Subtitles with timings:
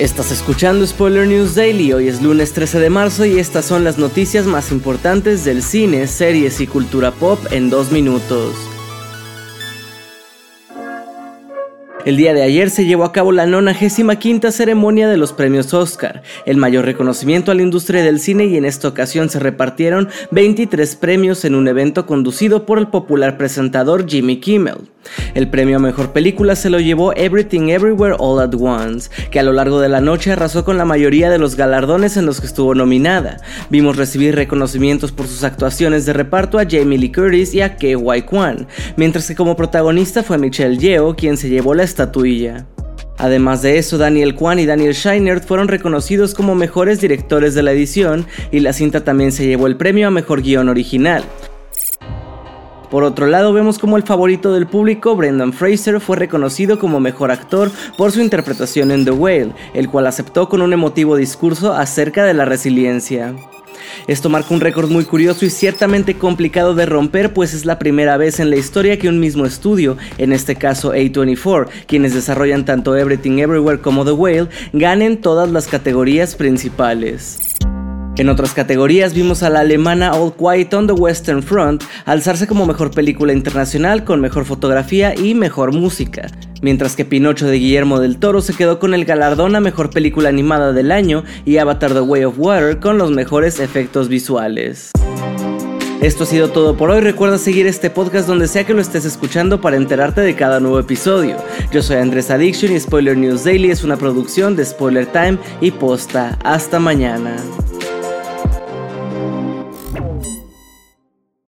[0.00, 3.98] Estás escuchando Spoiler News Daily, hoy es lunes 13 de marzo y estas son las
[3.98, 8.56] noticias más importantes del cine, series y cultura pop en dos minutos.
[12.06, 16.22] El día de ayer se llevó a cabo la 95 ceremonia de los premios Oscar,
[16.46, 20.96] el mayor reconocimiento a la industria del cine y en esta ocasión se repartieron 23
[20.96, 24.88] premios en un evento conducido por el popular presentador Jimmy Kimmel.
[25.34, 29.42] El premio a mejor película se lo llevó Everything Everywhere All at Once, que a
[29.42, 32.46] lo largo de la noche arrasó con la mayoría de los galardones en los que
[32.46, 33.38] estuvo nominada.
[33.70, 38.22] Vimos recibir reconocimientos por sus actuaciones de reparto a Jamie Lee Curtis y a Wai
[38.22, 42.66] Kwan, mientras que como protagonista fue Michelle Yeoh quien se llevó la estatuilla.
[43.20, 47.72] Además de eso, Daniel Kwan y Daniel Scheinert fueron reconocidos como mejores directores de la
[47.72, 51.22] edición y la cinta también se llevó el premio a mejor guion original.
[52.90, 57.30] Por otro lado, vemos como el favorito del público, Brendan Fraser, fue reconocido como mejor
[57.30, 62.24] actor por su interpretación en The Whale, el cual aceptó con un emotivo discurso acerca
[62.24, 63.36] de la resiliencia.
[64.08, 68.16] Esto marca un récord muy curioso y ciertamente complicado de romper, pues es la primera
[68.16, 72.96] vez en la historia que un mismo estudio, en este caso A24, quienes desarrollan tanto
[72.96, 77.49] Everything Everywhere como The Whale, ganen todas las categorías principales.
[78.20, 82.66] En otras categorías vimos a la alemana All Quiet on the Western Front alzarse como
[82.66, 88.18] mejor película internacional con mejor fotografía y mejor música, mientras que Pinocho de Guillermo del
[88.18, 92.02] Toro se quedó con el galardón a mejor película animada del año y Avatar The
[92.02, 94.90] Way of Water con los mejores efectos visuales.
[96.02, 97.00] Esto ha sido todo por hoy.
[97.00, 100.78] Recuerda seguir este podcast donde sea que lo estés escuchando para enterarte de cada nuevo
[100.78, 101.38] episodio.
[101.72, 105.70] Yo soy Andrés Addiction y Spoiler News Daily es una producción de Spoiler Time y
[105.70, 106.38] Posta.
[106.44, 107.36] Hasta mañana.